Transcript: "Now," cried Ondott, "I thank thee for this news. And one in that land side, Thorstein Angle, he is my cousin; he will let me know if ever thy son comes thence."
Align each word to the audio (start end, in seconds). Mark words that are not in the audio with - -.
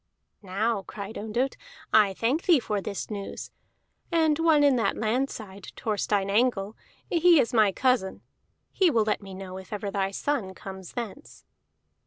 "Now," 0.41 0.81
cried 0.81 1.15
Ondott, 1.15 1.57
"I 1.93 2.15
thank 2.15 2.45
thee 2.47 2.59
for 2.59 2.81
this 2.81 3.11
news. 3.11 3.51
And 4.11 4.39
one 4.39 4.63
in 4.63 4.75
that 4.77 4.97
land 4.97 5.29
side, 5.29 5.67
Thorstein 5.77 6.27
Angle, 6.27 6.75
he 7.07 7.39
is 7.39 7.53
my 7.53 7.71
cousin; 7.71 8.23
he 8.71 8.89
will 8.89 9.03
let 9.03 9.21
me 9.21 9.35
know 9.35 9.59
if 9.59 9.71
ever 9.71 9.91
thy 9.91 10.09
son 10.09 10.55
comes 10.55 10.93
thence." 10.93 11.45